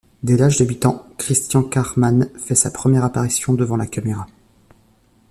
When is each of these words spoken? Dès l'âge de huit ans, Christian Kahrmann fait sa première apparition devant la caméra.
Dès 0.23 0.35
l'âge 0.35 0.57
de 0.57 0.65
huit 0.65 0.87
ans, 0.87 1.05
Christian 1.19 1.61
Kahrmann 1.61 2.31
fait 2.35 2.55
sa 2.55 2.71
première 2.71 3.03
apparition 3.03 3.53
devant 3.53 3.75
la 3.77 3.85
caméra. 3.85 4.25